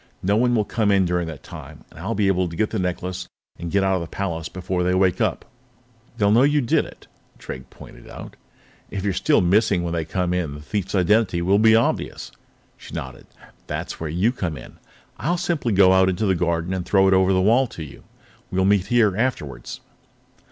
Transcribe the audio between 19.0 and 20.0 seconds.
afterwards."